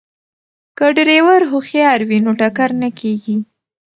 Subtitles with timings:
[0.77, 3.37] که ډریور هوښیار وي نو ټکر نه کیږي.